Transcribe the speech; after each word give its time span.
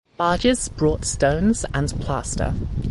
Barges 0.17 0.67
brought 0.67 1.05
stones 1.05 1.63
and 1.75 1.91
plaster. 2.01 2.55